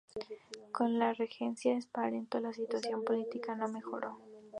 Con 0.71 0.97
la 0.97 1.13
regencia 1.13 1.73
de 1.73 1.77
Espartero 1.77 2.39
la 2.39 2.53
situación 2.55 3.03
política 3.05 3.53
no 3.55 3.67
mejoró. 3.67 4.17